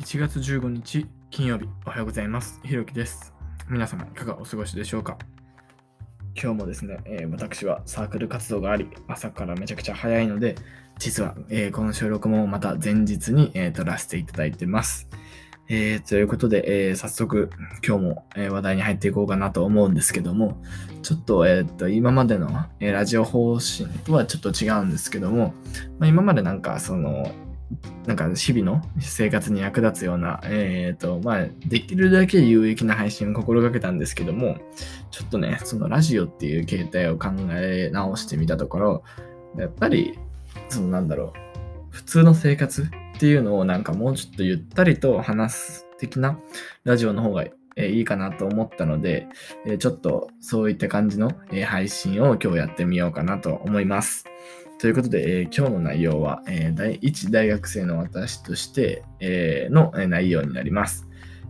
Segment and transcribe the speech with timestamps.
[0.00, 2.60] 1月15日金曜日おはようございます。
[2.64, 3.32] ひろきです。
[3.68, 5.18] 皆様いかがお過ごしでしょうか？
[6.40, 10.54] 今日もですね、えー私はサークル活動があり、朝からめちゃくちゃ早いので、
[10.98, 15.08] 実は、えーこの収録もまた前日に、えー撮らせていただいてます。
[15.70, 17.50] えーということで、えー早速
[17.86, 20.62] 今日も、えー話題に入っていこうかなと思うんですけども、
[21.02, 22.48] ちょっと,、えーと今までの、
[22.80, 25.54] えラジオ方針とはちょっと違うんですけども、
[25.98, 27.30] まあ、今までなんかその
[28.06, 34.56] なんか日々の生活に役立つような、えっ、と、まあ、できるだけ有益な配信を心がけたんですけども、
[35.10, 39.04] ちょっとね、そのラジオっていう形態を考え直してみたところ、
[39.58, 40.18] やっぱり、
[40.70, 41.38] そのなんだろう、
[41.90, 46.38] 普通の生活っていうのをなんかもうちょっとゆったりと話す的な
[46.84, 49.26] ラジオの方がいいかなと思ったので、
[49.78, 51.32] ちょっとそういった感じの
[51.66, 54.24] 配信を今日やってみようかなと思います。
[54.78, 61.08] ということで、えー今日の内容は、えー第一大学生の私として、えーの内容になります。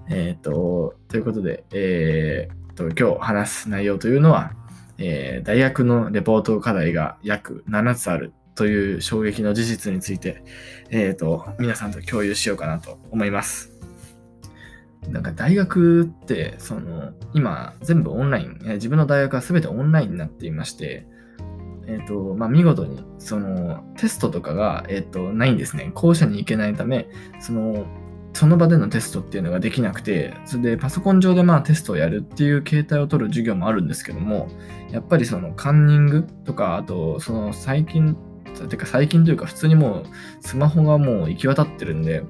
[0.08, 4.52] えっ、と、ということで、えーと、今日話す内容というのは、
[4.96, 10.42] えー大学のレポート課題が約7つあるという衝撃の事実について、
[10.88, 13.72] えっ、と、皆さんと共有しようかなと思います。
[15.06, 21.06] なんか大学って、その、今全部オンライン、自分の大学は全てオンラインになっていまして、
[21.88, 25.90] えっ、と、まあ、見事に、その、テストとかが、えっ、と、ないんですね。
[25.94, 27.08] 校舎に行けないため、
[27.40, 27.86] その、
[28.34, 34.48] その場でのテストっていうのができなくて、それでパソコン上でまあテストをやるっていう形態を取る授業もあるんですけども、
[34.92, 38.16] やっぱりそのカンニングとか、あと、その最近、
[38.68, 40.04] てか最近というか普通にもう
[40.40, 42.22] スマホがもう行き渡ってるんで、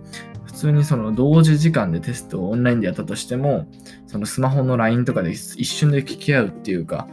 [0.47, 3.67] 普通にその同時時間でテストをオンラインでやったとしても、
[4.07, 7.09] そのスマホの LINE とかで一瞬で聞き合うっていうか、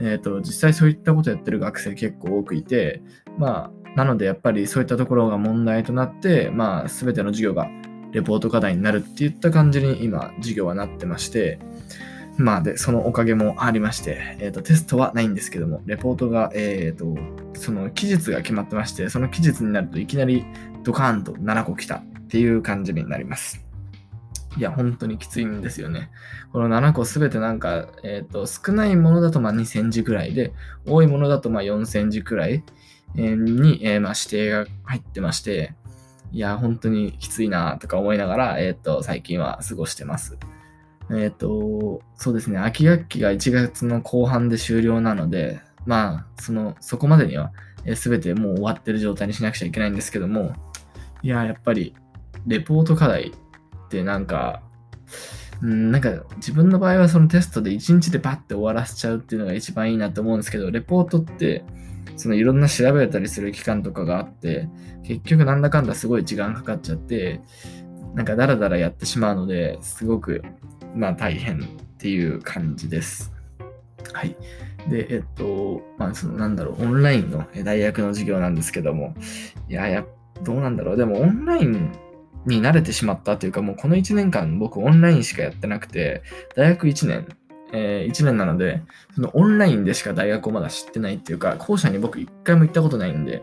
[0.00, 3.02] えっ、と、実際そういったことやってる学生結構多くいて、
[3.36, 7.68] まあ、なのでやっぱりそういったところが問題となって、まあ、すべての授業が
[8.12, 11.58] レポート課題になるっていった感じに今、授業はなってまして、
[12.36, 17.16] まあ、で、そのおかげもありまして、えっ、と、テストはないんですけども、レポートが、えっ、と、
[17.54, 20.44] その期日が決まってまして、その期日になるといきなり
[20.84, 23.67] ドカーンと7個来たっていう感じになります。
[24.58, 26.10] いや、本当にきついんですよね。
[26.52, 30.52] この7個すべてなんか、えっ、と、少ないものだとまあ2センチくらいで、
[30.84, 32.64] 多いものだとまあ4センチくらい
[33.14, 35.74] に、えーま指定が入ってまして、
[36.32, 40.36] いや、本当にきついなとか思いながら、えっ、と、最近は過ごしてます。
[41.10, 47.52] えっ、と、そうですね、秋学期が1月の後半で終了なので、まあ、その、そこまでには、
[47.84, 50.52] えー、全てもう終わってる状態にしなくちゃいけないんですけども、
[51.22, 51.94] いや、やっぱり、
[52.46, 53.32] レポート課題
[53.88, 54.60] ってなんか、
[55.62, 61.64] うん、なんか自分の場合はそのテストで1日でバッて終わらせちゃうっていうのが一番いいなと思うんですけど、レポートって、
[62.16, 64.68] そのいろんな調べたりする期間とかがあって、
[65.02, 67.40] 結局なんだかんだすごい時間かかっちゃって、
[68.14, 70.42] なんかダラダラやってしまうので、すごく、
[70.94, 71.62] まあ大変っ
[71.98, 73.32] ていう感じです。
[74.12, 74.36] はい。
[74.88, 79.14] で、えっと、まあそのなんだろう、オンラインのえ大学の授業なんですけども、
[79.68, 80.04] いや、や、
[80.44, 80.96] どうなんだろう。
[80.96, 81.92] でもオンライン
[82.46, 86.22] に慣れてしまったというか、もうこの1年間僕オンラインしかやってなくて、
[86.56, 87.26] 大学1年、
[87.72, 88.82] え1年なので、
[89.14, 93.42] そのオンラインでしか大学をまだ知ってないっていうか、校舎に僕1回も行ったことないんで、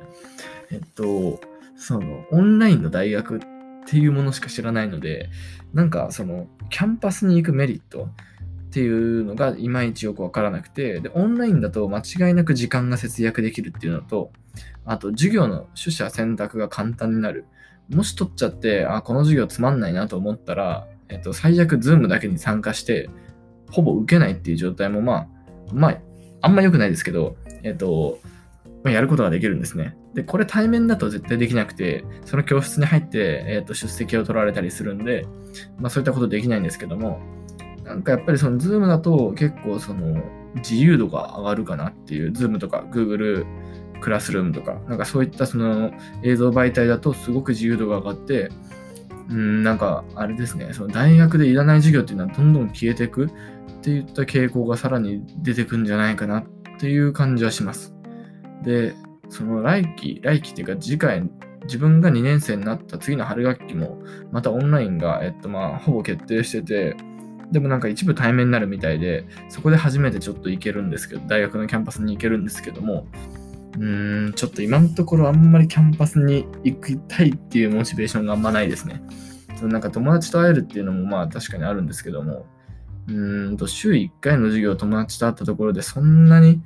[0.72, 1.39] えっと、
[1.75, 3.39] そのオンラインの大学っ
[3.88, 5.29] ていうものしか知らないので、
[5.73, 8.09] なんかそのキャンパスに行くメリット
[8.75, 14.33] っていうのがいまいちよくわからなくて、で、オンラインだと間違いなく時間が節約できるっていうのと、
[14.83, 17.45] あと授業の取捨選択が簡単になる。
[17.89, 23.09] もし取っちゃって、あ、この授業つまんないなと思ったら、えっと、最悪、ズームだけに参加して、
[23.71, 25.27] ほぼ受けないっていう状態も、まあ、
[25.71, 25.97] まあ、
[26.41, 28.19] あんま良くないですけど、えっと、
[28.83, 29.95] まやることができるんですね。
[30.15, 35.25] で、これ対面だと絶対できなくて、その教室に入って、えっと、出席を取られたりするんで、
[35.79, 37.21] まあそういったことできないんですけども、
[37.85, 40.23] なんかやっぱりそのズームだと結構その
[40.56, 43.46] 自由度が上がるかなっていう、ズームとか Google
[44.01, 45.91] クラスルームとか、なんかそういったその
[46.23, 48.49] 映像媒体だとすごく自由度が上がって、
[49.29, 53.29] うん、なんかあれですね、その大学でいらない授業っていうのはどんどん消えていくっ
[53.82, 56.46] ていった傾向がさらに出てくんじゃないかなっ
[56.79, 57.93] ていう感じはします。
[58.64, 58.96] で、
[59.29, 61.29] その来期、来期っていうか次回、
[61.64, 63.99] 自分が2年生になった次の春学期も、
[64.31, 66.96] またオンラインが、えっとまあ、ほぼ決定してて、
[67.51, 73.07] でもなんか一部対面になるみたいで、そこで初めてちょっと行けるんですけど、大学のキャンパスに行けるんですけども、
[73.77, 79.01] うーん、ちょっと今のところあんまりキャンパスに行きたいっていうモチベーションがあんまないですね。
[79.55, 82.45] そのなんか友達と会えるっていうのもまあ確かにあるんですけども、
[83.07, 86.61] うーんと週1回の授業友達と会ったところでそんなに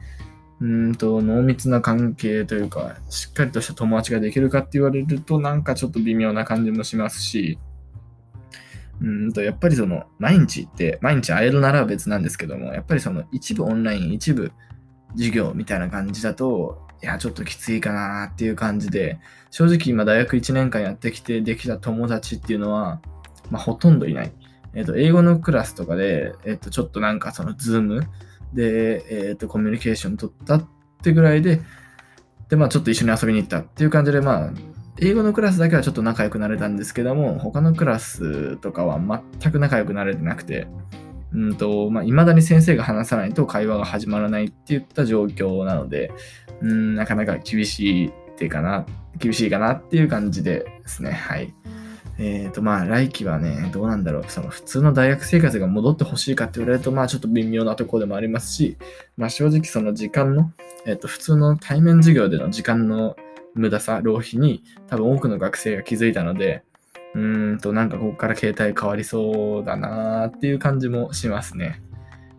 [0.61, 7.57] うんと濃密な関係というか、しっかりとした友達ができるかって言われるとなんかちょっと微妙な感じもしますし、
[9.01, 14.51] うんと、やっぱりその、毎日って、毎日会えるなら別なんですけども、やっぱりその、一部オンライン、一部
[15.13, 19.19] 授業みたいな感じだと、いや、ちょっときついかなっていう感じで、
[19.51, 23.01] 正直今大学1年間やってきてできた友達っていうのは、
[23.49, 24.31] まあ、ほとんどいない。
[24.73, 28.01] えっ、ー、と、英語のクラスとかで、えっ、ー、と、ちょっとなんかその、ズーム
[28.53, 30.67] で、えっ、ー、と、コミュニケーション取ったっ
[31.01, 31.61] てぐらいで、
[32.49, 34.51] で、まあ、ちょっと一緒に遊びに行ったっていう感じで、まあ、
[35.01, 40.67] 英語のクラスだけはちょっと仲良くなれたんですけども、他のクラスとかは全く仲良くなれてなくて、
[41.33, 46.11] うんと、まあ、未だに先生が話さないと会話が始まらないっていった状況なので、
[46.61, 48.85] うん、なかなか厳しいっていうかな、
[49.17, 51.53] 厳しいかなっていう感じでですね、はい。
[52.17, 54.25] えっ、ー、と、まあ、来期はね、どうなんだろう。
[54.27, 58.77] その普通の大学生活が戻ってほしいかって言われると、まあ、ちょっと微妙なところでもありますし、
[59.15, 60.51] まあ、正直その時間の、
[60.85, 63.15] えっ、ー、と、普通の対面授業での時間の
[63.59, 66.63] 無駄さ、浪費に多分多くの学生が気づいたので、
[67.15, 71.81] うーんと、なんかここから携帯変わりそうだなーっていう感じもしますね。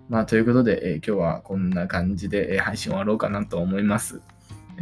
[0.08, 4.20] まあ、ということで、えー、今日はこんな感じで、え配信終わろうかなと思います。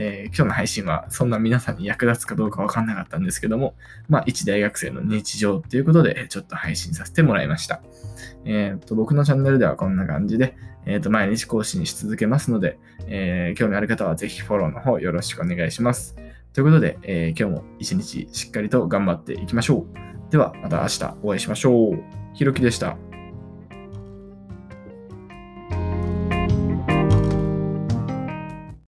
[0.00, 3.74] えー、今日の配信はそんな皆さんに役立つかどうかわかんなかったんですけども、
[4.08, 7.82] まあ、一大学生の日常っていうことで、ちょっと配信させてもらいました。
[8.44, 10.56] え、ー、と、僕のチャンネルではこんな感じで、
[10.86, 16.16] え、ー、と、毎日更新し続けますので、え興味ある方はぜひフォローの方よろしくお願いします。
[16.58, 19.86] ということで、え今日も一日しっかりと頑張っていきましょ
[20.28, 20.32] う。
[20.32, 22.02] では、また明日お会いしましょう。
[22.34, 23.07] ひろきでした。